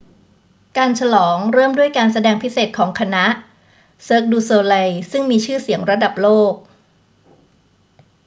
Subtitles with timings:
[0.77, 3.25] การฉลองเริ่มด้วยการแสดงพิเศษของคณะ
[4.07, 6.53] cirque du soleil ซึ่งมีชื่อเสียงระดับโลก